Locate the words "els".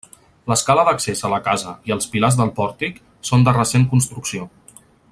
1.97-2.09